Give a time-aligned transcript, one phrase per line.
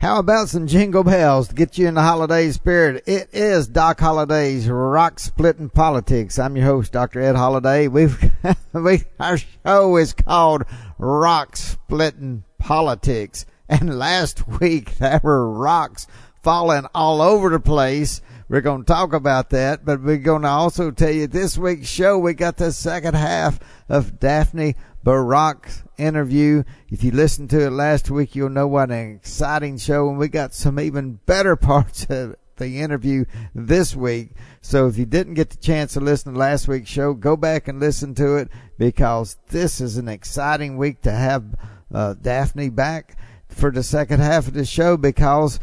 [0.00, 3.04] How about some jingle bells to get you in the holiday spirit?
[3.06, 6.38] It is Doc Holliday's Rock Splitting Politics.
[6.38, 7.20] I'm your host, Dr.
[7.20, 7.86] Ed Holliday.
[7.86, 8.18] We've,
[8.72, 10.64] we, our show is called
[10.98, 13.46] Rock Splitting Politics.
[13.68, 16.06] And last week there were rocks
[16.42, 18.20] falling all over the place.
[18.50, 21.86] We're going to talk about that, but we're going to also tell you this week's
[21.86, 26.64] show, we got the second half of Daphne Barak's interview.
[26.88, 30.26] If you listened to it last week, you'll know what an exciting show, and we
[30.26, 34.30] got some even better parts of the interview this week.
[34.62, 37.68] So if you didn't get the chance to listen to last week's show, go back
[37.68, 41.54] and listen to it because this is an exciting week to have
[41.94, 43.16] uh, Daphne back
[43.48, 45.60] for the second half of the show because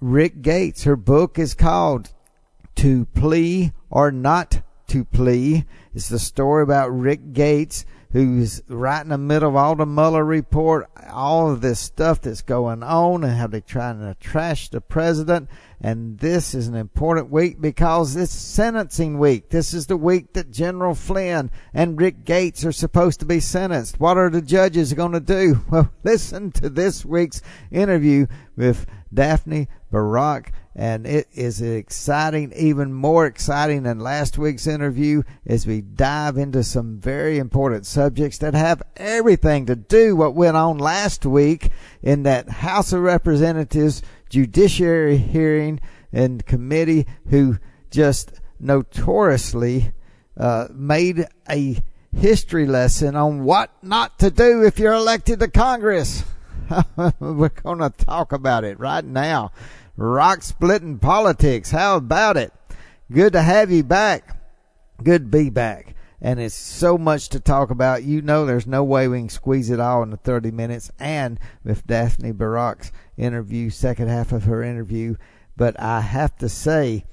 [0.00, 2.08] Rick Gates, her book is called
[2.80, 5.66] To Plea or Not to Plea.
[5.92, 10.24] It's the story about Rick Gates who's right in the middle of all the Mueller
[10.24, 14.80] report, all of this stuff that's going on and how they're trying to trash the
[14.80, 15.50] president.
[15.78, 19.50] And this is an important week because it's sentencing week.
[19.50, 24.00] This is the week that General Flynn and Rick Gates are supposed to be sentenced.
[24.00, 25.60] What are the judges going to do?
[25.70, 28.26] Well, listen to this week's interview
[28.56, 35.66] with Daphne Barak and it is exciting, even more exciting than last week's interview as
[35.66, 40.78] we dive into some very important subjects that have everything to do what went on
[40.78, 41.70] last week
[42.02, 45.80] in that House of Representatives judiciary hearing
[46.12, 47.58] and committee who
[47.90, 49.92] just notoriously
[50.36, 51.82] uh, made a
[52.16, 56.22] history lesson on what not to do if you're elected to Congress.
[57.18, 59.50] We're going to talk about it right now
[60.00, 61.70] rock splitting politics.
[61.70, 62.52] How about it?
[63.12, 64.36] Good to have you back.
[65.02, 65.94] Good to be back.
[66.22, 68.02] And it's so much to talk about.
[68.02, 70.90] You know, there's no way we can squeeze it all into 30 minutes.
[70.98, 75.16] And with Daphne Barak's interview, second half of her interview.
[75.56, 77.04] But I have to say,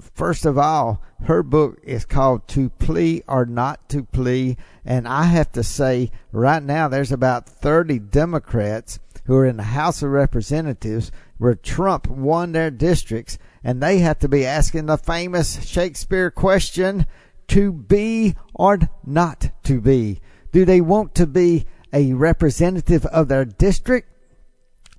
[0.00, 4.56] first of all, her book is called To Plea or Not to Plea.
[4.84, 9.62] And I have to say, right now, there's about 30 Democrats who are in the
[9.62, 11.10] House of Representatives
[11.44, 17.04] where Trump won their districts and they have to be asking the famous Shakespeare question
[17.48, 20.22] to be or not to be.
[20.52, 24.08] Do they want to be a representative of their district?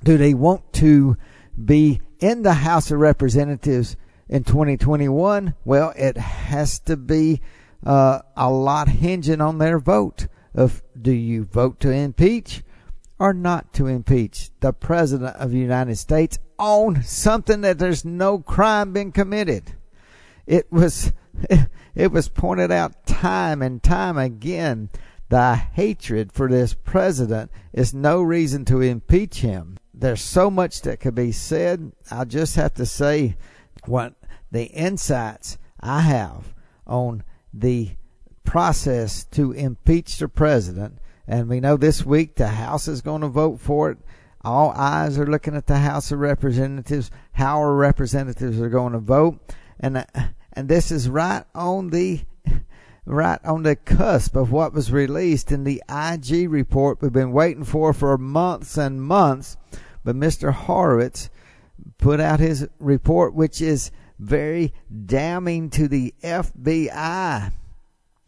[0.04, 1.18] Do they want to
[1.64, 3.98] be in the House of Representatives
[4.30, 5.56] in 2021?
[5.66, 7.42] Well, it has to be
[7.84, 10.28] uh, a lot hinging on their vote.
[10.54, 12.64] Of do you vote to impeach
[13.20, 18.40] or not to impeach the President of the United States on something that there's no
[18.40, 19.74] crime been committed.
[20.46, 21.14] It was,
[21.96, 24.90] it was pointed out time and time again.
[25.30, 29.78] The hatred for this president is no reason to impeach him.
[29.94, 31.94] There's so much that could be said.
[32.12, 33.38] I'll just have to say
[33.86, 34.14] what
[34.52, 36.54] the insights I have
[36.86, 37.92] on the
[38.44, 41.00] process to impeach the president.
[41.28, 43.98] And we know this week the House is going to vote for it.
[44.44, 49.00] All eyes are looking at the House of Representatives, how our representatives are going to
[49.00, 49.40] vote.
[49.80, 50.06] And, uh,
[50.54, 52.22] and this is right on the,
[53.06, 57.64] right on the cusp of what was released in the IG report we've been waiting
[57.64, 59.58] for for months and months.
[60.04, 60.54] But Mr.
[60.54, 61.32] Horowitz
[61.98, 63.90] put out his report, which is
[64.20, 64.74] very
[65.06, 67.52] damning to the FBI.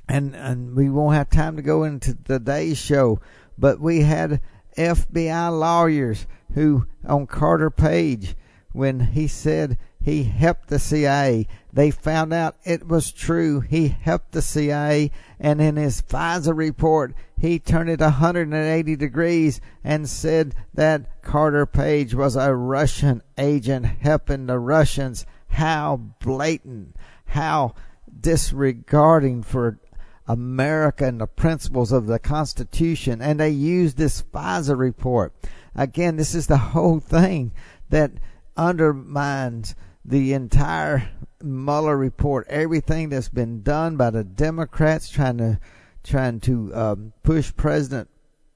[0.07, 3.19] And, and we won't have time to go into today's show,
[3.57, 4.41] but we had
[4.77, 8.35] FBI lawyers who, on Carter Page,
[8.71, 9.77] when he said
[10.07, 11.47] he helped the CIA.
[11.73, 13.59] They found out it was true.
[13.59, 20.07] He helped the CIA, and in his FISA report, he turned it 180 degrees and
[20.07, 25.25] said that Carter Page was a Russian agent helping the Russians.
[25.49, 26.95] How blatant,
[27.25, 27.73] how
[28.19, 29.79] disregarding for
[30.27, 33.21] America and the principles of the Constitution.
[33.21, 35.33] And they used this FISA report.
[35.75, 37.51] Again, this is the whole thing
[37.89, 38.11] that
[38.55, 41.09] undermines the entire
[41.41, 45.59] Mueller report, everything that's been done by the Democrats trying to
[46.03, 48.09] trying to um, push President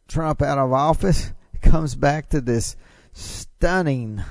[0.08, 2.76] Trump out of office, comes back to this
[3.14, 4.24] stunning,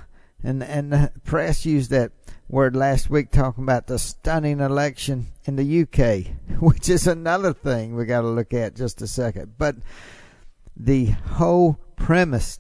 [0.43, 2.13] and and the press used that
[2.51, 6.27] word last week talking about the stunning election in the UK,
[6.61, 9.55] which is another thing we got to look at just a second.
[9.57, 9.77] But
[10.77, 12.59] the whole premise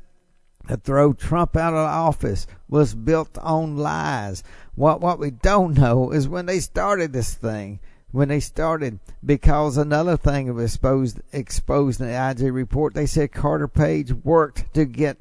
[0.69, 4.45] to throw Trump out of office was built on lies.
[4.77, 7.81] What what we don't know is when they started this thing,
[8.13, 13.33] when they started, because another thing was exposed exposed in the IG report, they said
[13.33, 15.19] Carter Page worked to get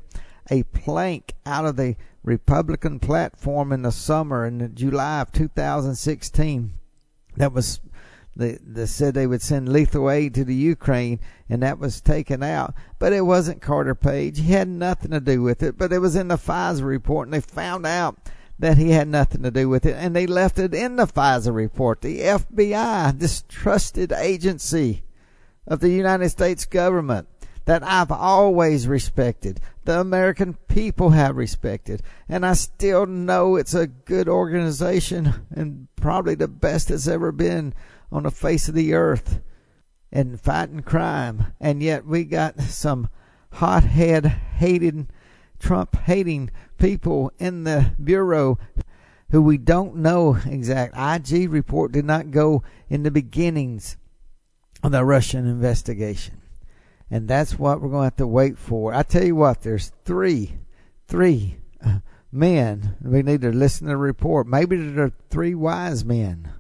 [0.50, 6.74] a plank out of the Republican platform in the summer in July of 2016
[7.38, 7.80] that was
[8.36, 11.19] they, said they would send lethal aid to the Ukraine,
[11.50, 12.74] and that was taken out.
[12.98, 14.40] But it wasn't Carter Page.
[14.40, 15.78] He had nothing to do with it.
[15.78, 18.18] But it was in the FISA report, and they found out
[18.57, 21.54] that he had nothing to do with it, and they left it in the FISA
[21.54, 22.02] report.
[22.02, 25.04] The FBI, this trusted agency
[25.68, 27.28] of the United States government
[27.66, 33.88] that I've always respected, the American people have respected, and I still know it's a
[33.88, 37.74] good organization and probably the best it's ever been
[38.12, 39.41] on the face of the earth
[40.12, 41.56] in fighting crime.
[41.59, 43.09] And yet we got some
[43.53, 45.07] hothead hated
[45.57, 48.59] Trump hating people in the bureau
[49.31, 50.94] who we don't know exact.
[50.95, 53.97] IG report did not go in the beginnings
[54.83, 56.38] of the Russian investigation.
[57.11, 58.94] And that's what we're going to have to wait for.
[58.94, 60.57] I tell you what, there's three,
[61.07, 62.00] three uh,
[62.31, 62.95] men.
[63.01, 64.47] We need to listen to the report.
[64.47, 66.51] Maybe there are three wise men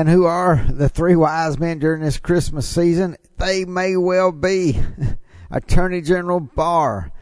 [0.00, 3.18] And who are the three wise men during this Christmas season?
[3.36, 4.80] They may well be
[5.50, 7.12] Attorney General Barr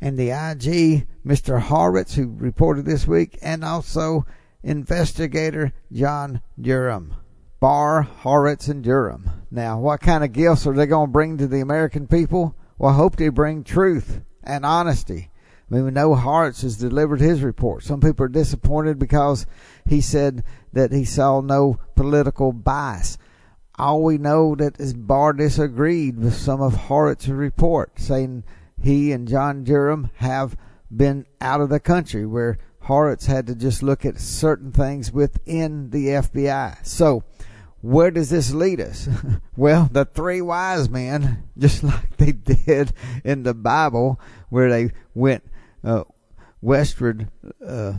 [0.00, 1.60] and the IG, Mr.
[1.60, 4.24] Horowitz, who reported this week, and also
[4.62, 7.16] investigator John Durham.
[7.60, 9.28] Barr, Horowitz, and Durham.
[9.50, 12.56] Now, what kind of gifts are they going to bring to the American people?
[12.78, 15.30] Well, I hope they bring truth and honesty.
[15.70, 17.84] Mean, we know Horowitz has delivered his report.
[17.84, 19.46] Some people are disappointed because
[19.86, 23.18] he said that he saw no political bias.
[23.78, 28.42] All we know that is Barr disagreed with some of Horowitz's report, saying
[28.82, 30.56] he and John Durham have
[30.94, 35.90] been out of the country, where Horowitz had to just look at certain things within
[35.90, 36.84] the FBI.
[36.84, 37.22] So,
[37.80, 39.08] where does this lead us?
[39.56, 42.92] well, the three wise men, just like they did
[43.24, 45.44] in the Bible, where they went
[45.82, 46.04] uh,
[46.60, 47.28] westward,
[47.64, 47.94] uh,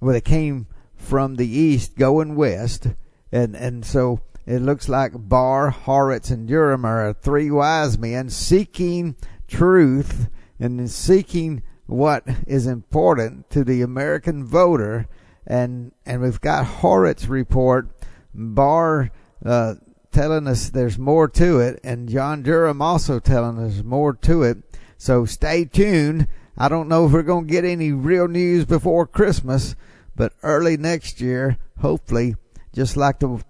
[0.00, 2.88] where they came from the east going west,
[3.30, 9.16] and and so it looks like Barr, Horowitz, and Durham are three wise men seeking
[9.46, 15.08] truth and seeking what is important to the American voter,
[15.46, 17.88] and and we've got Horowitz report,
[18.34, 19.10] Barr.
[19.44, 19.74] Uh,
[20.12, 24.58] telling us there's more to it, and John Durham also telling us more to it.
[24.98, 29.06] So stay tuned I don't know if we're going to get any real news before
[29.06, 29.74] Christmas,
[30.14, 32.36] but early next year, hopefully,
[32.74, 33.42] just like the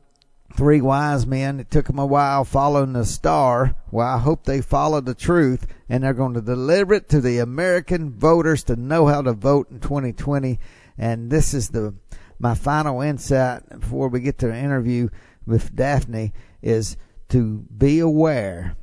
[0.56, 3.74] three wise men, it took them a while following the star.
[3.90, 7.38] Well, I hope they follow the truth and they're going to deliver it to the
[7.38, 10.58] American voters to know how to vote in 2020.
[10.96, 11.94] And this is the
[12.38, 15.08] my final insight before we get to the interview
[15.46, 16.96] with Daphne is
[17.28, 18.76] to be aware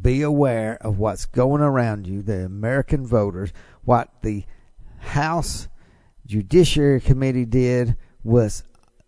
[0.00, 3.52] be aware of what's going around you, the American voters.
[3.84, 4.44] What the
[4.98, 5.68] House
[6.26, 8.64] Judiciary Committee did was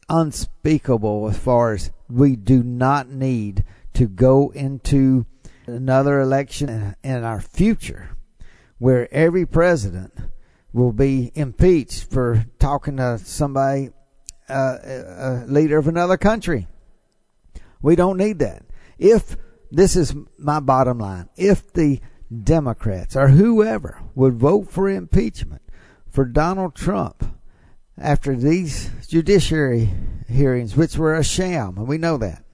[0.08, 3.64] unspeakable as far as we do not need
[3.94, 5.26] to go into
[5.66, 8.16] another election in our future
[8.78, 10.12] where every president
[10.72, 13.90] will be impeached for talking to somebody,
[14.48, 16.68] uh, a leader of another country.
[17.80, 18.62] We don't need that.
[18.98, 19.36] If
[19.70, 22.00] this is my bottom line, if the
[22.42, 25.62] Democrats or whoever would vote for impeachment
[26.11, 27.25] for Donald Trump
[27.99, 29.90] after these judiciary
[30.28, 32.44] hearings, which were a sham, and we know that.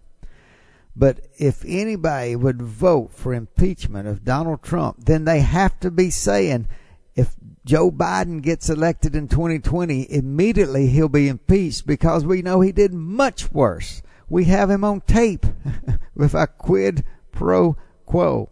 [0.95, 6.11] But if anybody would vote for impeachment of Donald Trump, then they have to be
[6.11, 6.69] saying
[7.14, 12.73] if Joe Biden gets elected in 2020, immediately he'll be impeached because we know he
[12.73, 14.02] did much worse.
[14.32, 15.44] We have him on tape
[16.14, 18.48] with a quid pro quo.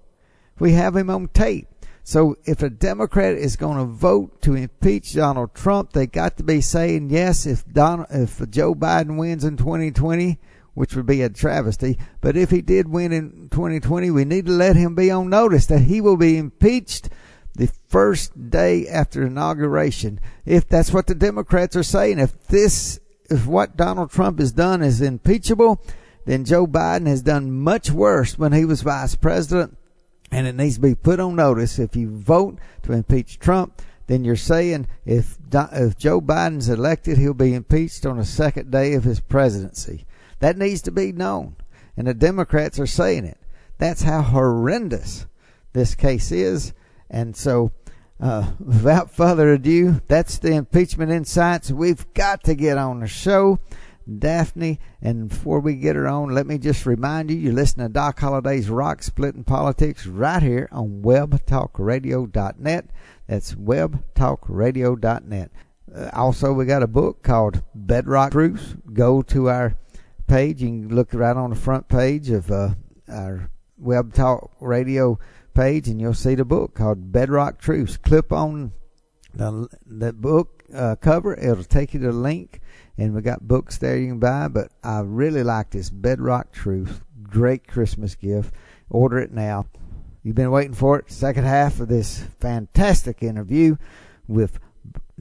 [0.58, 1.68] We have him on tape.
[2.04, 6.42] So if a Democrat is going to vote to impeach Donald Trump, they got to
[6.42, 7.46] be saying yes.
[7.46, 10.38] If Donald, if Joe Biden wins in 2020,
[10.74, 14.52] which would be a travesty, but if he did win in 2020, we need to
[14.52, 17.08] let him be on notice that he will be impeached
[17.54, 20.20] the first day after inauguration.
[20.44, 22.99] If that's what the Democrats are saying, if this,
[23.30, 25.82] if what Donald Trump has done is impeachable,
[26.26, 29.76] then Joe Biden has done much worse when he was vice president
[30.30, 31.78] and it needs to be put on notice.
[31.78, 37.34] If you vote to impeach Trump, then you're saying if if Joe Biden's elected, he'll
[37.34, 40.06] be impeached on the second day of his presidency.
[40.38, 41.56] That needs to be known,
[41.96, 43.38] and the Democrats are saying it.
[43.78, 45.26] That's how horrendous
[45.72, 46.72] this case is,
[47.08, 47.72] and so.
[48.20, 51.70] Uh, without further ado, that's the impeachment insights.
[51.70, 53.58] We've got to get on the show.
[54.18, 54.80] Daphne.
[55.00, 58.18] And before we get her on, let me just remind you, you're listening to Doc
[58.20, 62.90] Holliday's Rock Splitting Politics right here on webtalkradio.net.
[63.26, 65.50] That's webtalkradio.net.
[65.94, 68.76] Uh, also, we got a book called Bedrock Truths.
[68.92, 69.76] Go to our
[70.26, 70.62] page.
[70.62, 72.70] You can look right on the front page of uh,
[73.08, 74.12] our Web
[75.54, 77.96] page, and you'll see the book called Bedrock Truths.
[77.96, 78.72] Clip on
[79.34, 82.60] the the book uh, cover; it'll take you to the link
[83.00, 84.48] and we got books there you can buy.
[84.48, 87.02] But I really like this Bedrock Truth.
[87.22, 88.54] Great Christmas gift.
[88.90, 89.66] Order it now.
[90.22, 91.10] You've been waiting for it.
[91.10, 93.76] Second half of this fantastic interview
[94.28, 94.58] with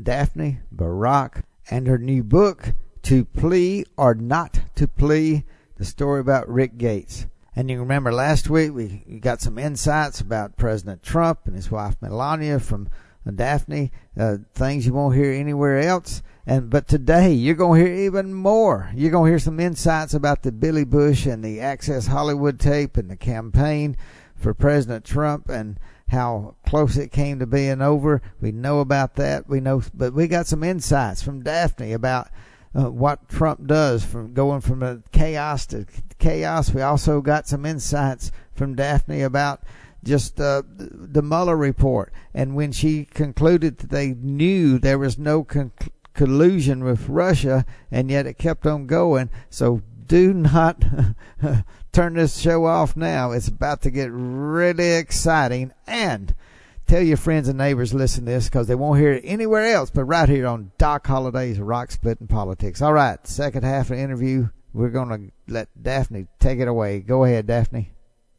[0.02, 5.46] Daphne Barak and her new book, To Plea or Not to Plea,
[5.78, 7.28] the story about Rick Gates.
[7.60, 11.98] And you remember last week we got some insights about President Trump and his wife
[12.00, 12.88] Melania from
[13.36, 16.24] Daphne, uh, things you won't hear anywhere else.
[16.48, 18.90] And but today you're going to hear even more.
[18.96, 22.96] You're going to hear some insights about the Billy Bush and the Access Hollywood tape
[22.96, 23.98] and the campaign
[24.38, 28.22] for President Trump and how close it came to being over.
[28.40, 29.50] We know about that.
[29.50, 32.30] We know, but we got some insights from Daphne about
[32.74, 35.86] uh, what Trump does from going from a chaos to
[36.20, 36.74] chaos.
[36.74, 39.64] We also got some insights from Daphne about
[40.04, 42.14] just uh, the Mueller report.
[42.34, 45.72] And when she concluded that they knew there was no con-
[46.14, 49.30] collusion with Russia, and yet it kept on going.
[49.50, 50.84] So do not
[51.92, 53.32] turn this show off now.
[53.32, 55.72] It's about to get really exciting.
[55.88, 56.36] And
[56.88, 59.92] tell your friends and neighbors listen to this because they won't hear it anywhere else
[59.92, 62.82] but right here on Doc Holliday's Rock Splitting Politics.
[62.82, 64.50] All right, second half of the interview,
[64.80, 67.02] we're going to let Daphne take it away.
[67.02, 67.92] Go ahead, Daphne.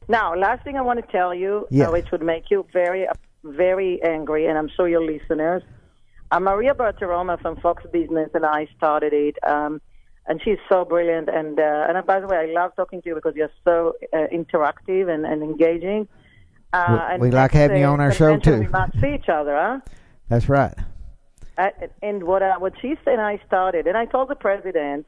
[0.09, 1.89] Now, last thing I want to tell you, yeah.
[1.89, 3.07] uh, which would make you very,
[3.45, 5.63] very angry, and I'm sure your listeners.
[6.31, 9.83] Uh, Maria Bartiromo from Fox Business and I started it, um,
[10.27, 11.29] and she's so brilliant.
[11.29, 13.95] And uh, and uh, by the way, I love talking to you because you're so
[14.13, 16.09] uh, interactive and, and engaging.
[16.73, 18.61] Uh, we, and we like having you on our show too.
[18.61, 19.81] We must see each other, huh?
[20.29, 20.75] That's right.
[21.59, 21.71] Uh,
[22.01, 25.07] and what uh, what she and I started, and I told the president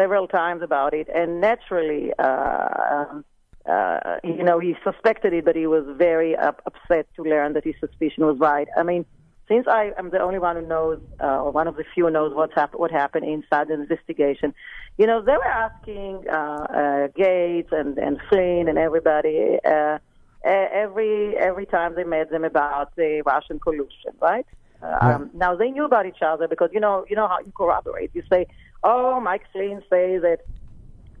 [0.00, 2.12] several times about it, and naturally.
[2.18, 3.24] Uh, um,
[3.70, 7.62] uh, you know, he suspected it, but he was very uh, upset to learn that
[7.62, 8.68] his suspicion was right.
[8.76, 9.04] I mean,
[9.48, 12.10] since I am the only one who knows, uh, or one of the few who
[12.10, 14.54] knows what's hap- what happened inside the investigation,
[14.96, 19.98] you know, they were asking uh, uh, Gates and, and Flynn and everybody uh,
[20.44, 24.46] every every time they met them about the Russian collusion, right?
[24.82, 25.16] Yeah.
[25.16, 28.10] um, now they knew about each other because you know you know how you corroborate.
[28.14, 28.46] You say,
[28.82, 30.40] "Oh, Mike Flynn says that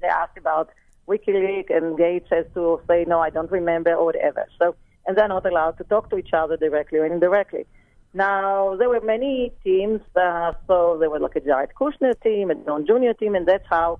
[0.00, 0.70] they asked about
[1.10, 4.46] WikiLeaks and Gates has to say, no, I don't remember or whatever.
[4.58, 4.76] So,
[5.06, 7.66] and they're not allowed to talk to each other directly or indirectly.
[8.14, 12.54] Now, there were many teams, uh, so there was like a Jared Kushner team, a
[12.54, 13.12] Don Jr.
[13.18, 13.98] team, and that's how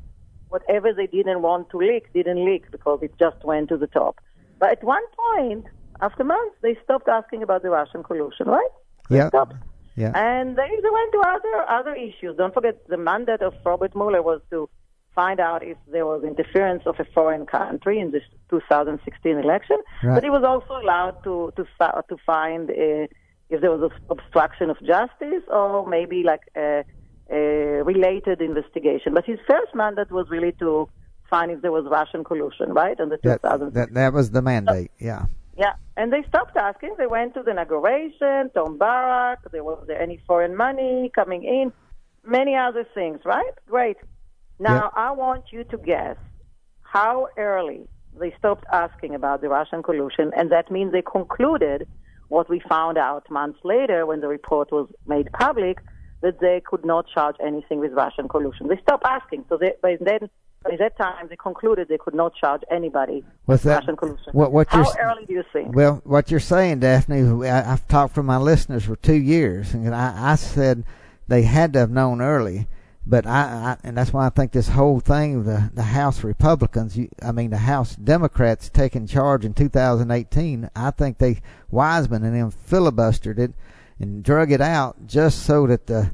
[0.49, 4.17] whatever they didn't want to leak didn't leak because it just went to the top.
[4.59, 5.67] But at one point,
[6.01, 8.69] after months, they stopped asking about the Russian collusion, right?
[9.09, 9.29] Yeah.
[9.29, 9.55] Stopped.
[10.01, 10.13] Yeah.
[10.15, 12.33] And they went to other other issues.
[12.37, 14.69] Don't forget the mandate of Robert Mueller was to
[15.15, 19.79] find out if there was interference of a foreign country in this 2016 election.
[20.03, 20.15] Right.
[20.15, 21.65] But he was also allowed to to
[22.11, 23.07] to find uh,
[23.55, 26.85] if there was obstruction of justice or maybe like a,
[27.31, 29.13] a related investigation.
[29.19, 30.89] But his first mandate was really to
[31.29, 32.99] find if there was Russian collusion, right?
[32.99, 33.75] In the That, 2000.
[33.75, 34.91] that that was the mandate.
[34.99, 35.27] Yeah.
[35.61, 36.95] Yeah, and they stopped asking.
[36.97, 41.71] They went to the inauguration, Tom Barrack, there was there any foreign money coming in,
[42.25, 43.53] many other things, right?
[43.69, 43.99] Great.
[44.59, 44.93] Now, Yep.
[44.97, 46.17] I want you to guess
[46.81, 47.87] how early
[48.19, 51.87] they stopped asking about the Russian collusion, and that means they concluded
[52.29, 55.77] what we found out months later when the report was made public
[56.23, 58.69] that they could not charge anything with Russian collusion.
[58.69, 59.45] They stopped asking.
[59.51, 60.31] So they, by then,
[60.63, 63.87] by that time, they concluded they could not charge anybody with that?
[63.97, 64.33] Collusion.
[64.33, 65.75] What what how you're early do you think?
[65.75, 69.95] Well, what you're saying, Daphne, I, I've talked to my listeners for two years, and
[69.95, 70.85] I, I said
[71.29, 72.69] they had to have known early.
[73.07, 76.97] But I, I, and that's why I think this whole thing, the the House Republicans,
[76.97, 80.71] you, I mean the House Democrats taking charge in 2018.
[80.77, 81.41] I think they
[81.73, 83.55] Weissmann and them filibustered it
[83.99, 86.13] and drug it out just so that the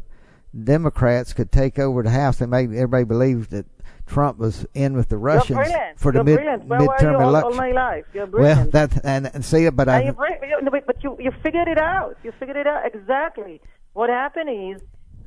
[0.56, 2.38] Democrats could take over the House.
[2.38, 3.66] They made everybody believe that
[4.06, 5.58] Trump was in with the Russians
[5.96, 6.64] for the mid, brilliant.
[6.66, 7.52] Where were midterm you election.
[7.52, 8.04] all my life?
[8.14, 11.02] You're Well, that and, and see it, but And I you, bri- you, no, but
[11.02, 12.16] you you figured it out.
[12.22, 13.60] You figured it out exactly.
[13.94, 14.80] What happened is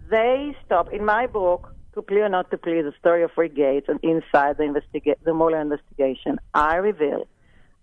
[0.10, 3.56] they stopped in my book to plea or not to plea the story of Rick
[3.56, 6.40] Gates and inside the investiga- the Mueller investigation.
[6.54, 7.28] I reveal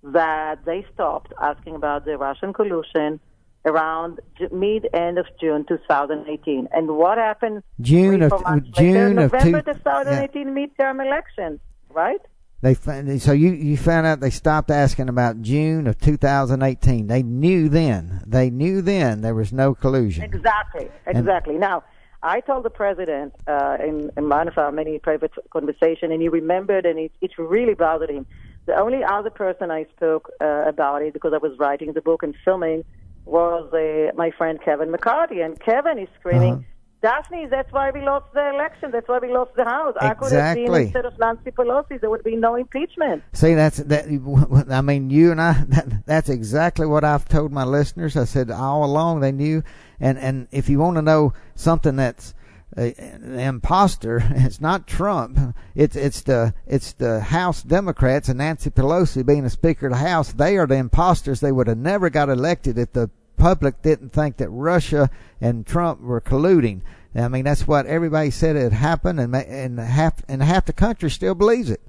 [0.03, 3.21] that they stopped asking about the Russian collusion
[3.67, 4.21] around
[4.53, 6.69] mid end of June 2018.
[6.73, 7.63] And what happened?
[7.81, 8.33] June of
[8.73, 12.21] June later, of November two, 2018 midterm election, right?
[12.63, 12.75] They
[13.19, 17.07] so you you found out they stopped asking about June of 2018.
[17.07, 18.23] They knew then.
[18.27, 20.25] They knew then there was no collusion.
[20.25, 21.59] Exactly, exactly.
[21.59, 21.85] now,
[22.23, 26.29] I told the president uh, in, in one of our many private conversation, and he
[26.29, 28.27] remembered, and it, it really bothered him.
[28.65, 32.23] The only other person I spoke uh, about it because I was writing the book
[32.23, 32.85] and filming
[33.27, 36.55] was uh, my friend Kevin McCarthy, and Kevin is screaming.
[36.55, 36.63] Uh-huh.
[37.03, 38.91] Daphne, that's why we lost the election.
[38.91, 39.95] That's why we lost the House.
[40.01, 40.65] I could have Exactly.
[40.65, 43.23] been instead of Nancy Pelosi, there would be no impeachment.
[43.33, 44.07] See, that's that.
[44.71, 45.53] I mean, you and I.
[45.69, 48.17] That, that's exactly what I've told my listeners.
[48.17, 49.63] I said all along they knew.
[50.01, 52.35] And and if you want to know something that's
[52.77, 55.57] an imposter, it's not Trump.
[55.75, 59.99] It's it's the it's the House Democrats and Nancy Pelosi being the Speaker of the
[59.99, 60.33] House.
[60.33, 61.41] They are the imposters.
[61.41, 66.01] They would have never got elected if the public didn't think that Russia and Trump
[66.01, 66.81] were colluding.
[67.15, 71.11] I mean, that's what everybody said had happened, and and half and half the country
[71.11, 71.81] still believes it.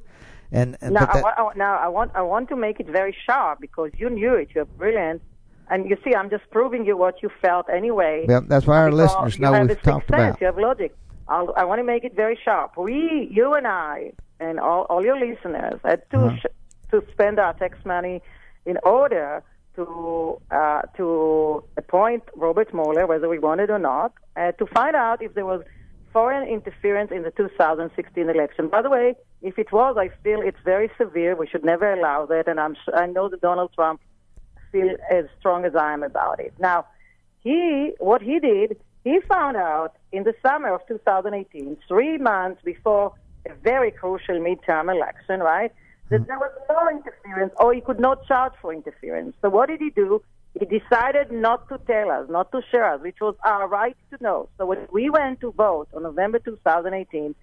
[0.52, 3.60] And, and Now, that, I, now I want I want to make it very sharp
[3.60, 4.50] because you knew it.
[4.56, 5.22] You're brilliant,
[5.70, 8.26] and you see, I'm just proving you what you felt anyway.
[8.28, 10.42] Well, that's why our listeners know we've talked sense, about.
[10.42, 10.96] You have logic.
[11.28, 12.78] I'll, I want to make it very sharp.
[12.78, 16.36] We, you and I, and all, all your listeners had to Uh-huh.
[16.38, 16.46] sh-
[16.92, 18.22] to spend our tax money
[18.66, 19.44] in order
[19.76, 25.22] to uh, to appoint Robert Mueller, whether we wanted or not, uh, to find out
[25.22, 25.62] if there was
[26.14, 28.70] foreign interference in the 2016 election.
[28.70, 31.36] By the way, if it was, I feel it's very severe.
[31.36, 34.00] We should never allow that, and I'm I know that Donald Trump
[34.72, 36.54] feel as strong as I am about it.
[36.60, 36.86] Now,
[37.44, 43.14] he what he did, he found out in the summer of 2018, three months before
[43.46, 45.72] a very crucial midterm election, right?
[46.10, 49.36] That there was no interference, or he could not charge for interference.
[49.42, 50.22] So what did he do?
[50.58, 54.24] He decided not to tell us, not to share us, which was our right to
[54.24, 54.50] know.
[54.58, 57.36] So when we went to vote on November 2018,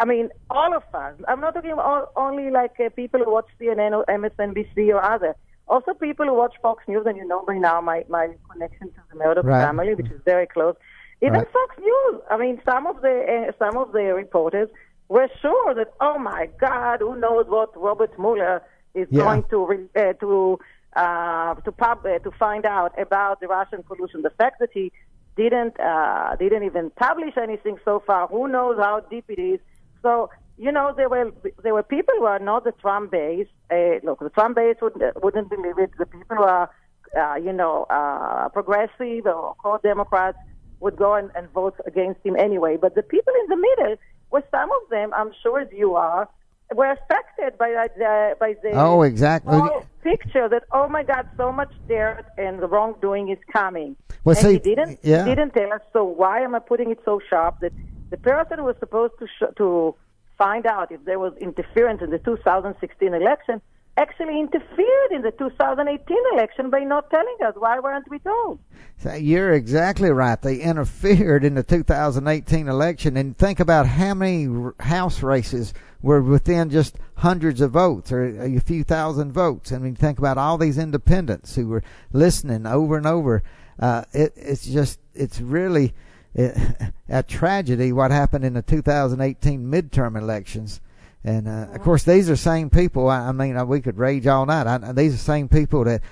[0.00, 1.14] I mean, all of us.
[1.26, 5.34] I'm not talking about only like uh, people who watch CNN or MSNBC or other.
[5.68, 9.00] Also, people who watch Fox News, and you know by now my, my connection to
[9.10, 9.62] the Murdoch Right.
[9.66, 10.74] family, which is very close.
[11.20, 11.52] Even Right.
[11.52, 12.20] Fox News.
[12.30, 14.68] I mean, some of the uh, some of the reporters
[15.08, 18.62] were sure that, oh my God, who knows what Robert Mueller
[18.94, 19.22] is Yeah.
[19.24, 20.58] going to re- uh, to
[20.96, 24.22] uh, to pub uh, to find out about the Russian collusion.
[24.22, 24.92] The fact that he
[25.36, 28.26] didn't uh, didn't even publish anything so far.
[28.28, 29.60] Who knows how deep it is?
[30.02, 33.46] So you know there were there were people who are not the Trump base.
[33.70, 35.90] Uh, look, the Trump base wouldn't wouldn't believe it.
[35.98, 36.70] The people who are
[37.18, 40.38] uh, you know uh, progressive or core Democrats
[40.80, 42.76] would go and, and vote against him anyway.
[42.80, 43.96] But the people in the middle,
[44.30, 46.28] well, some of them, I'm sure as you are,
[46.74, 49.56] were affected by uh, by the Oh, exactly.
[49.58, 53.96] whole picture that oh my God, so much dirt and the wrongdoing is coming.
[54.24, 55.24] Well, and see, he didn't yeah.
[55.24, 55.80] he didn't tell us.
[55.92, 57.72] So why am I putting it so sharp that
[58.10, 59.94] the person who was supposed to sh- to
[60.38, 63.60] find out if there was interference in the 2016 election
[63.98, 67.54] actually interfered in the 2018 election by not telling us.
[67.56, 68.60] Why weren't we told?
[68.98, 70.40] So You're exactly right.
[70.40, 74.48] They interfered in the 2018 election, and think about how many
[74.80, 79.72] House races were within just hundreds of votes or a few thousand votes.
[79.72, 83.42] I mean, think about all these independents who were listening over and over.
[83.80, 85.92] uh, it, it's just it's really
[87.08, 90.80] a tragedy what happened in the 2018 midterm elections.
[91.24, 93.08] And uh, of course, these are same people.
[93.08, 94.66] I, I mean, uh, we could rage all night.
[94.66, 96.02] I, these are same people that,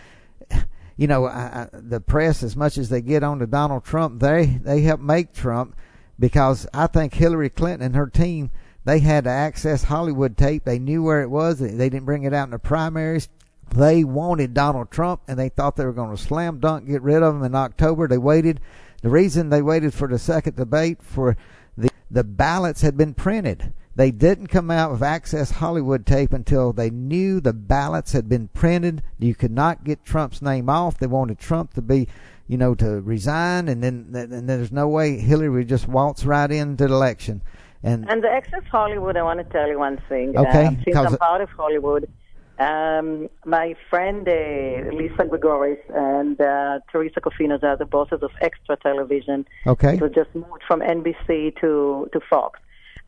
[0.96, 1.28] you know,
[1.72, 5.32] the press, as much as they get on to Donald Trump, they they help make
[5.32, 5.76] Trump
[6.18, 8.50] because I think Hillary Clinton and her team
[8.86, 10.64] they had to access Hollywood tape.
[10.64, 11.58] They knew where it was.
[11.58, 13.28] They didn't bring it out in the primaries.
[13.74, 17.20] They wanted Donald Trump, and they thought they were going to slam dunk get rid
[17.20, 18.06] of him in October.
[18.06, 18.60] They waited.
[19.02, 21.36] The reason they waited for the second debate for
[21.76, 23.72] the the ballots had been printed.
[23.94, 28.48] They didn't come out with Access Hollywood tape until they knew the ballots had been
[28.48, 29.02] printed.
[29.18, 30.98] You could not get Trump's name off.
[30.98, 32.06] They wanted Trump to be,
[32.46, 36.50] you know, to resign, and then and there's no way Hillary would just waltz right
[36.50, 37.40] into the election.
[37.82, 40.36] And and the Access Hollywood, I want to tell you one thing.
[40.36, 42.10] Okay, uh, since I'm part of Hollywood,
[42.58, 48.76] um, my friend uh, Lisa Gregoris and uh, Teresa Cofinos are the bosses of Extra
[48.76, 49.46] Television.
[49.66, 52.60] Okay, so just moved from NBC to to Fox.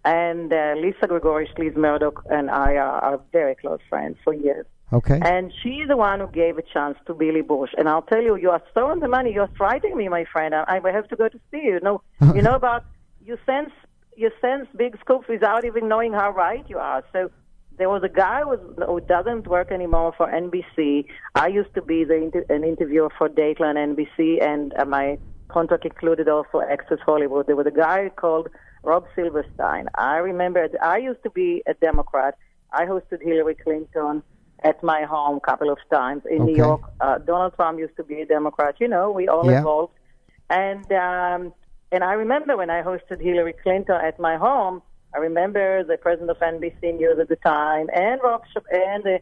[0.05, 4.65] And uh, Lisa Gregoris, Liz Murdoch, and I are, are very close friends for years.
[4.93, 5.21] Okay.
[5.23, 7.71] And she's the one who gave a chance to Billy Bush.
[7.77, 9.33] And I'll tell you, you are throwing the money.
[9.35, 10.55] You're frightening me, my friend.
[10.55, 11.75] I, I have to go to see you.
[11.75, 12.03] You know,
[12.35, 12.85] you know about
[13.25, 13.71] you sense
[14.17, 17.05] you sense big scoops without even knowing how right you are.
[17.13, 17.31] So
[17.79, 21.07] there was a guy who, was, who doesn't work anymore for NBC.
[21.35, 25.85] I used to be the inter- an interviewer for Dateline NBC, and uh, my contract
[25.85, 27.47] included also Access Hollywood.
[27.47, 28.49] There was a guy called
[28.83, 29.89] Rob Silverstein.
[29.95, 32.37] I remember I used to be a Democrat.
[32.73, 34.23] I hosted Hillary Clinton
[34.63, 36.53] at my home a couple of times in okay.
[36.53, 36.83] New York.
[37.01, 38.75] Uh, Donald Trump used to be a Democrat.
[38.81, 39.59] You know, we all yeah.
[39.59, 39.95] involved.
[40.51, 41.53] And um,
[41.93, 44.83] and I remember when I hosted Hillary Clinton at my home.
[45.19, 49.19] I remember the president of NBC News at the time, and Rob and the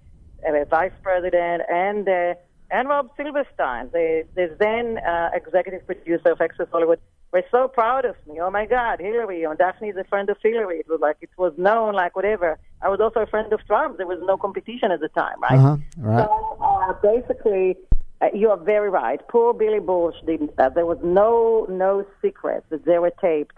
[0.47, 2.35] uh, vice president, and uh,
[2.71, 6.99] and Rob Silverstein, the, the then uh, executive producer of Access Hollywood
[7.33, 8.39] were so proud of me.
[8.43, 10.81] Oh my God, Hillary, you know, Daphne is a friend of Hillary.
[10.81, 12.59] It was like it was known, like whatever.
[12.83, 13.97] I was also a friend of Trump.
[13.97, 15.59] There was no competition at the time, right?
[15.59, 15.77] Uh-huh.
[15.97, 16.27] Right.
[16.27, 17.79] So uh, basically,
[18.21, 19.27] uh, you are very right.
[19.29, 20.51] Poor Billy Bush didn't.
[20.59, 23.57] Uh, there was no no secret that they were taped.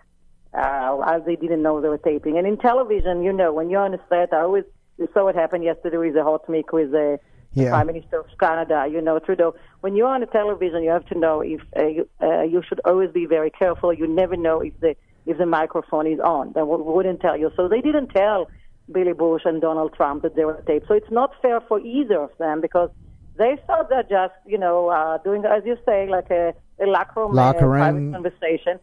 [0.55, 2.39] Uh, as they didn't know they were taping.
[2.39, 4.65] And in television, you know, when you're on a set, I always
[4.97, 7.19] you saw what happened yesterday with the hot mic with the
[7.53, 7.71] yeah.
[7.71, 9.55] Prime Minister of Canada, you know, Trudeau.
[9.81, 12.81] When you're on the television, you have to know if uh, you, uh, you should
[12.85, 13.93] always be very careful.
[13.93, 16.49] You never know if the if the microphone is on.
[16.55, 17.51] They w- wouldn't tell you.
[17.57, 18.49] So they didn't tell
[18.91, 20.89] Billy Bush and Donald Trump that they were taped.
[20.89, 22.91] So it's not fair for either of them because
[23.37, 27.21] they thought they're just, you know, uh, doing, as you say, like a, a locker
[27.21, 28.81] room, Locker room private conversation.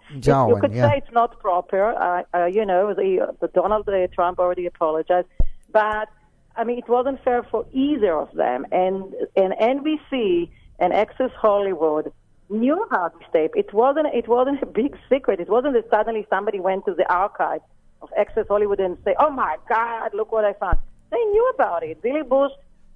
[0.49, 0.89] you could yeah.
[0.89, 1.93] say it's not proper.
[1.93, 5.27] Uh, uh, you know, the, the Donald uh, Trump already apologized,
[5.71, 6.09] but
[6.55, 8.65] I mean, it wasn't fair for either of them.
[8.71, 12.11] And and NBC and Access Hollywood
[12.49, 13.51] knew how to tape.
[13.55, 15.39] It wasn't it wasn't a big secret.
[15.39, 17.61] It wasn't that suddenly somebody went to the archive
[18.01, 20.77] of Access Hollywood and say, "Oh my God, look what I found."
[21.11, 22.01] They knew about it.
[22.01, 22.51] Billy Bush,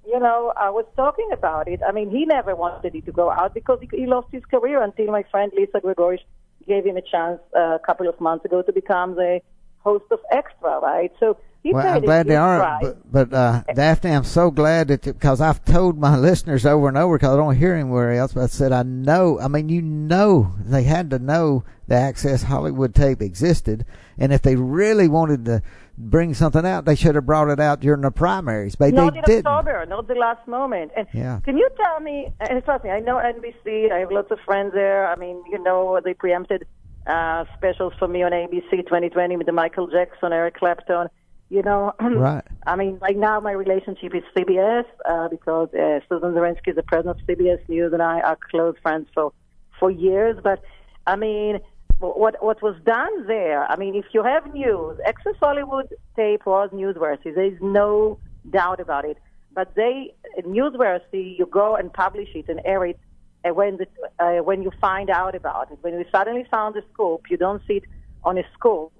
[0.06, 1.80] you know, I was talking about it.
[1.86, 4.82] I mean, he never wanted it to go out because he, he lost his career
[4.82, 6.20] until my friend Lisa Gregoris
[6.66, 9.40] gave him a chance uh, a couple of months ago to become the
[9.78, 11.12] host of Extra, right?
[11.20, 12.82] So he Well, I'm glad they are, right.
[12.82, 16.96] but, but uh, Daphne, I'm so glad that because I've told my listeners over and
[16.96, 18.32] over because I don't hear anywhere else.
[18.32, 19.38] But I said I know.
[19.38, 23.84] I mean, you know, they had to know the Access Hollywood tape existed,
[24.16, 25.62] and if they really wanted to
[26.00, 28.74] bring something out, they should have brought it out during the primaries.
[28.74, 29.46] But Not they in didn't.
[29.46, 30.92] October, not the last moment.
[30.96, 31.40] And Yeah.
[31.44, 32.32] can you tell me?
[32.40, 33.90] And trust me, I know NBC.
[33.92, 35.06] I have lots of friends there.
[35.08, 36.66] I mean, you know, they preempted
[37.06, 41.08] uh, specials for me on ABC 2020 with the Michael Jackson, Eric Clapton.
[41.48, 42.44] You know, Right.
[42.66, 47.20] I mean, right now my relationship is CBS uh, because uh, Susan Zirinsky the president
[47.20, 49.32] of CBS News, and I are close friends for
[49.80, 50.38] for years.
[50.44, 50.62] But
[51.06, 51.58] I mean,
[52.00, 53.64] what what was done there?
[53.70, 57.34] I mean, if you have news, Access Hollywood tape was newsworthy.
[57.34, 59.18] There is no doubt about it.
[59.52, 62.98] But they newsworthy, you go and publish it and air it
[63.44, 63.86] uh, when the,
[64.24, 65.78] uh, when you find out about it.
[65.82, 67.84] When we suddenly found the scoop, you don't see it
[68.24, 68.92] on a scoop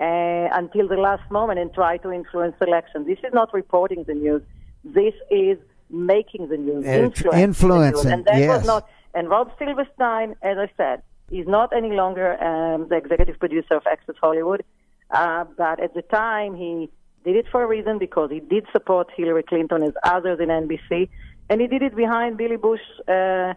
[0.00, 0.04] uh,
[0.52, 3.06] until the last moment and try to influence election.
[3.06, 4.42] This is not reporting the news.
[4.84, 5.58] This is
[5.90, 8.04] making the news, Uh, influencing, the news.
[8.06, 8.48] and that yes.
[8.48, 8.88] was not.
[9.14, 13.86] And Rob Silverstein, as I said, is not any longer um, the executive producer of
[13.90, 14.64] Access Hollywood.
[15.10, 16.90] Uh, but at the time, he
[17.24, 21.08] did it for a reason because he did support Hillary Clinton as others in NBC,
[21.48, 23.54] and he did it behind Billy Bush, uh,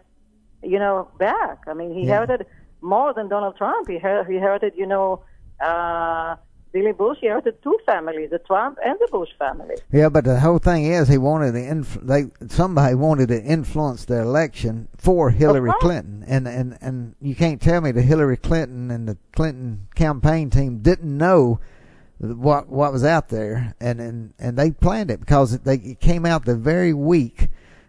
[0.62, 1.58] you know, back.
[1.66, 2.14] I mean, he Yeah.
[2.14, 2.46] herited
[2.80, 3.88] more than Donald Trump.
[3.88, 5.22] He, her- he herited, you know,
[5.60, 6.36] uh,
[6.72, 9.74] Billy Bush, he had the two families, the Trump and the Bush family.
[9.92, 14.06] Yeah, but the whole thing is he wanted to inf- they somebody wanted to influence
[14.06, 15.70] the election for Hillary.
[15.80, 20.48] Clinton, and and and you can't tell me the Hillary Clinton and the Clinton campaign
[20.48, 21.60] team didn't know
[22.18, 26.24] what what was out there, and and and they planned it because they it came
[26.24, 27.48] out the very week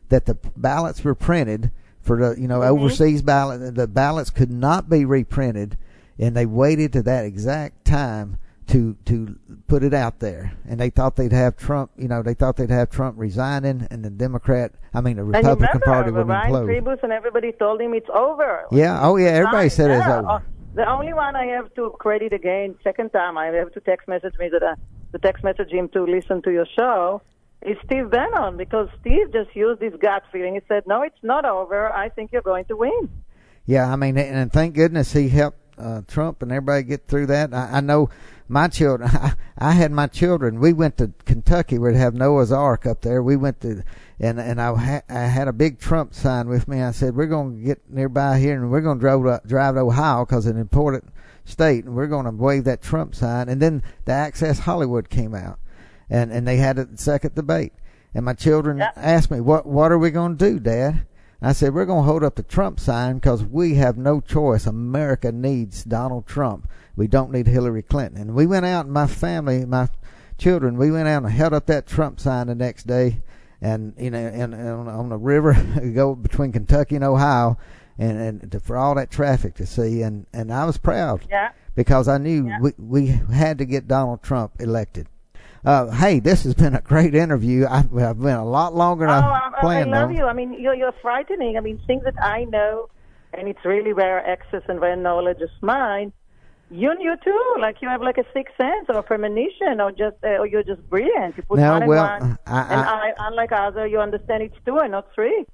[0.09, 2.73] that the ballots were printed for the you know mm-hmm.
[2.73, 3.75] overseas ballot.
[3.75, 5.77] The ballots could not be reprinted,
[6.19, 10.53] and they waited to that exact time to to put it out there.
[10.67, 11.91] And they thought they'd have Trump.
[11.97, 15.81] You know, they thought they'd have Trump resigning, and the Democrat, I mean, the Republican
[15.81, 16.65] remember Party would Ryan implode.
[16.67, 18.65] Priebus and everybody told him it's over.
[18.71, 18.99] Yeah.
[19.01, 19.29] Oh yeah.
[19.29, 20.29] Everybody said it was over.
[20.29, 20.39] Oh,
[20.75, 24.33] The only one I have to credit again, second time I have to text message
[24.39, 24.75] me that uh,
[25.11, 27.21] to text message him to listen to your show
[27.61, 30.55] is Steve Bannon because Steve just used his gut feeling.
[30.55, 31.91] He said, "No, it's not over.
[31.91, 33.09] I think you're going to win."
[33.65, 37.53] Yeah, I mean, and thank goodness he helped uh, Trump and everybody get through that.
[37.53, 38.09] I, I know
[38.47, 39.09] my children.
[39.13, 40.59] I, I had my children.
[40.59, 41.77] We went to Kentucky.
[41.77, 43.21] We'd have Noah's Ark up there.
[43.21, 43.83] We went to,
[44.19, 46.81] and and I, ha, I had a big Trump sign with me.
[46.81, 49.75] I said, "We're going to get nearby here, and we're going to drive to, drive
[49.75, 51.05] to Ohio because it's an important
[51.45, 55.33] state, and we're going to wave that Trump sign." And then the Access Hollywood came
[55.35, 55.59] out,
[56.09, 57.73] and and they had a second debate.
[58.15, 61.05] And my children asked me, "What what are we going to do, Dad?"
[61.45, 64.65] I said, we're going to hold up the Trump sign because we have no choice.
[64.65, 66.69] America needs Donald Trump.
[66.95, 68.21] We don't need Hillary Clinton.
[68.21, 69.89] And we went out, and my family, my
[70.37, 73.21] children, we went out and held up that Trump sign the next day.
[73.61, 75.53] And, you know, and, and on, the river,
[75.93, 77.57] go between Kentucky and Ohio,
[77.97, 80.01] and, and to, for all that traffic to see.
[80.01, 81.51] And, and I was proud Yeah.
[81.75, 82.59] because I knew Yeah.
[82.61, 85.07] we, we had to get Donald Trump elected.
[85.65, 87.65] Uh, hey, this has been a great interview.
[87.65, 90.15] I, I've been a lot longer Oh, than I, I I planned love on.
[90.15, 90.25] you.
[90.25, 91.55] I mean, you're, you're frightening.
[91.57, 92.89] I mean, things that I know,
[93.33, 96.11] and it's really rare access and rare knowledge is mine.
[96.69, 100.15] You knew too, like you have like a sixth sense or a premonition, or just
[100.23, 101.37] uh, or you're just brilliant.
[101.37, 104.41] You put No, one and well, one, I- and I- I, unlike other, you understand
[104.43, 105.45] it's two and not three.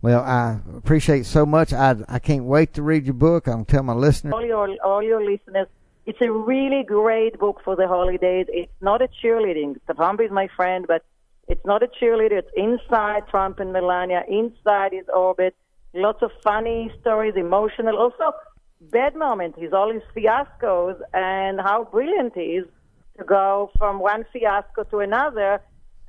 [0.00, 1.72] Well, I appreciate so much.
[1.72, 3.48] I I can't wait to read your book.
[3.48, 4.32] I'm tell my listeners.
[4.32, 5.66] all your all your listeners.
[6.10, 8.46] It's a really great book for the holidays.
[8.48, 9.76] It's not a cheerleading.
[9.94, 11.04] Trump is my friend, but
[11.46, 12.32] it's not a cheerleader.
[12.42, 15.54] It's inside Trump and Melania, inside his orbit.
[15.94, 18.32] Lots of funny stories, emotional, also
[18.80, 19.56] bad moments.
[19.60, 22.66] He's all his fiascos and how brilliant he is
[23.16, 25.62] to go from one fiasco to another.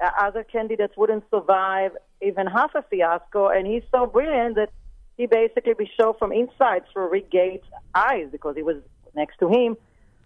[0.03, 1.91] Uh, other candidates wouldn't survive
[2.23, 4.71] even half a fiasco, and he's so brilliant that
[5.15, 8.77] he basically be shown from inside through Rick Gates' eyes because he was
[9.13, 9.77] next to him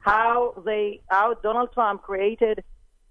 [0.06, 2.64] how they how Donald Trump created.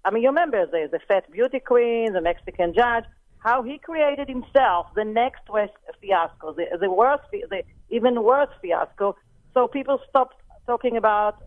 [0.05, 3.03] I mean, you remember there's the fat beauty queen, the Mexican judge.
[3.39, 9.15] How he created himself the next West fiasco, the, the worst, the even worse fiasco.
[9.53, 11.43] So people stopped talking about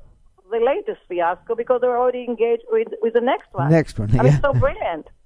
[0.50, 3.70] the latest fiasco because they're already engaged with with the next one.
[3.70, 5.06] Next one, I mean, so brilliant.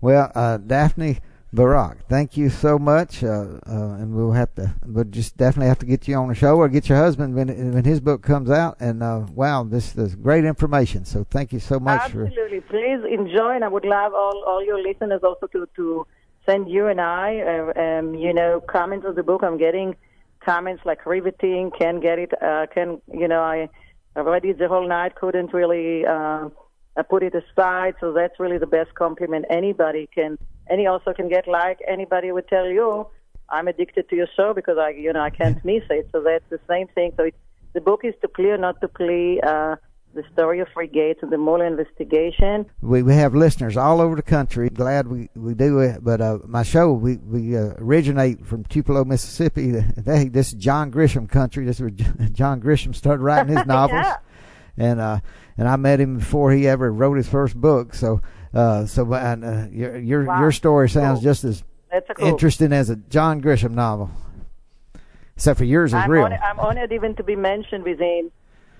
[0.00, 1.18] Well, uh, Daphne
[1.56, 3.28] Barak, thank you so much, uh,
[3.66, 6.56] uh, and we'll have to, we'll just definitely have to get you on the show
[6.56, 8.76] or get your husband when when his book comes out.
[8.78, 11.06] And uh, wow, this is great information.
[11.06, 12.26] So thank you so much for.
[12.26, 12.60] Absolutely.
[12.60, 16.06] Please enjoy, and I would love all, all your listeners also to, to
[16.44, 19.42] send you and I, uh, um, you know, comments of the book.
[19.42, 19.96] I'm getting
[20.44, 23.68] comments like riveting, can get it, uh, can, you know, I,
[24.14, 26.48] read it the whole night, couldn't really uh,
[27.08, 27.94] put it aside.
[28.00, 32.32] So that's really the best compliment anybody can, and he also can get like anybody
[32.32, 33.06] would tell you,
[33.48, 36.08] I'm addicted to your show because I, you know, I can't miss it.
[36.12, 37.12] So that's the same thing.
[37.16, 37.36] So it's,
[37.72, 39.40] the book is to plea or not to plea.
[39.46, 39.76] Uh,
[40.16, 42.66] the story of Free Gates and the Mueller investigation.
[42.80, 44.70] We, we have listeners all over the country.
[44.70, 46.02] Glad we, we do it.
[46.02, 49.74] But uh, my show, we, we uh, originate from Tupelo, Mississippi.
[49.96, 51.64] They, this is John Grisham country.
[51.64, 51.90] This is where
[52.32, 54.04] John Grisham started writing his novels.
[54.04, 54.16] Yeah.
[54.78, 55.20] And uh,
[55.58, 57.94] and I met him before he ever wrote his first book.
[57.94, 58.20] So
[58.56, 60.40] uh, so and, uh, your your Wow.
[60.40, 61.24] your story sounds Cool.
[61.24, 61.64] just as
[62.16, 62.26] cool.
[62.26, 64.10] interesting as a John Grisham novel.
[65.36, 66.24] Except for yours is I'm real.
[66.24, 68.30] honored, I'm honored even to be mentioned within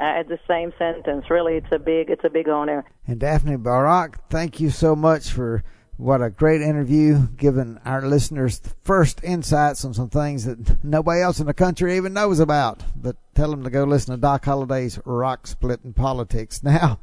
[0.01, 1.29] uh, at the same sentence.
[1.31, 2.85] Really, it's a big it's a big honor.
[3.07, 5.63] And Daphne Barak, thank you so much for
[5.99, 11.21] what a great interview, giving our listeners the first insights on some things that nobody
[11.23, 12.83] else in the country even knows about.
[12.95, 16.63] But tell them to go listen to Doc Holliday's Rock Splitting Politics.
[16.63, 17.01] Now,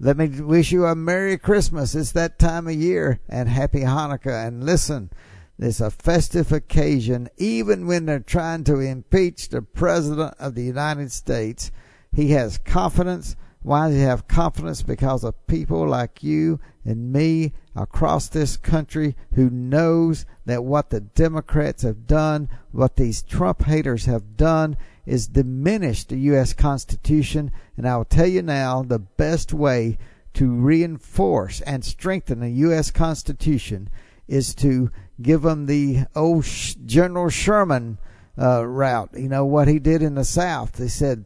[0.00, 1.94] let me wish you a Merry Christmas.
[1.94, 4.46] It's that time of year and Happy Hanukkah.
[4.46, 5.10] And listen,
[5.58, 11.12] it's a festive occasion, even when they're trying to impeach the President of the United
[11.12, 11.70] States.
[12.12, 13.36] He has confidence.
[13.62, 14.82] Why does he have confidence?
[14.82, 21.00] Because of people like you and me across this country who knows that what the
[21.00, 26.52] Democrats have done, what these Trump haters have done, is diminish the U.S.
[26.52, 27.50] Constitution.
[27.76, 29.98] And I will tell you now the best way
[30.34, 32.90] to reinforce and strengthen the U.S.
[32.90, 33.88] Constitution
[34.26, 34.90] is to
[35.20, 37.98] give them the old General Sherman
[38.38, 39.10] uh, route.
[39.14, 40.72] You know what he did in the South?
[40.72, 41.24] They said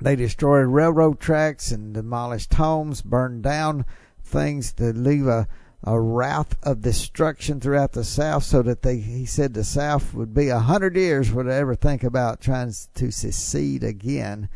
[0.00, 3.84] they destroyed railroad tracks and demolished homes, burned down
[4.22, 5.48] things to leave a
[5.86, 10.34] a wrath of destruction throughout the South, so that they he said the South would
[10.34, 14.48] be a hundred years would ever think about trying to secede again,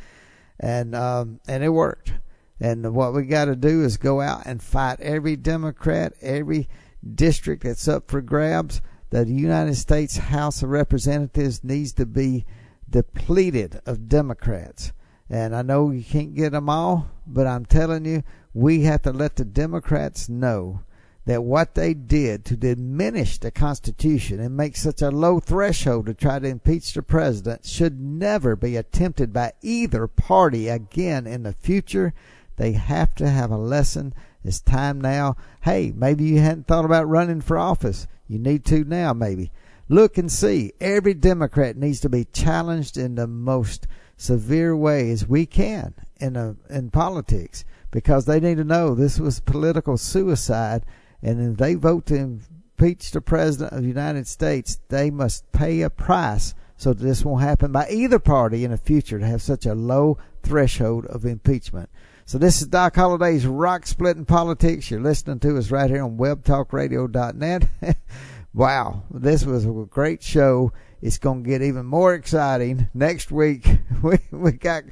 [0.59, 2.15] and um, and it worked.
[2.59, 6.69] And what we got to do is go out and fight every Democrat, every
[7.15, 8.83] district that's up for grabs.
[9.09, 12.45] The United States House of Representatives needs to be
[12.89, 14.93] depleted of Democrats.
[15.31, 19.13] And I know you can't get them all, but I'm telling you, we have to
[19.13, 20.81] let the Democrats know
[21.27, 26.15] that what they did to diminish the Constitution and make such a low threshold to
[26.15, 31.53] try to impeach the president should never be attempted by either party again in the
[31.53, 32.15] future.
[32.57, 34.15] They have to have a lesson.
[34.45, 35.37] It's time now.
[35.63, 38.07] Hey, maybe you hadn't thought about running for office.
[38.27, 39.53] You need to now, maybe.
[39.89, 40.73] Look and see.
[40.81, 46.55] Every Democrat needs to be challenged in the most severe ways we can in a,
[46.69, 50.85] in politics because they need to know this was political suicide
[51.23, 55.83] and if they vote to impeach the president of the United States, they must pay
[55.83, 59.43] a price so that this won't happen by either party in the future to have
[59.43, 61.91] such a low threshold of impeachment.
[62.25, 64.91] So this is Doc Holliday's Rock Splitting Politics.
[64.91, 67.65] You're listening to us right here on webtalkradio.net.
[68.55, 70.73] wow, this was a great show.
[71.03, 73.67] It's going to get even more exciting next week.
[74.03, 74.85] We we got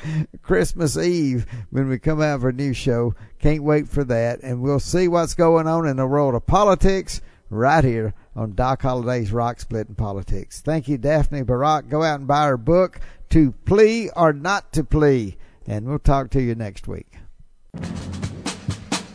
[0.43, 3.15] Christmas Eve when we come out for a new show.
[3.39, 7.23] Can't wait for that, and we'll see what's going on in the world of politics
[7.49, 10.61] right here on Doc Holliday's Rock Splitting Politics.
[10.61, 11.89] Thank you, Daphne Barak.
[11.89, 16.29] Go out and buy her book, To Plea or Not to Plea, and we'll talk
[16.33, 17.17] to you next week.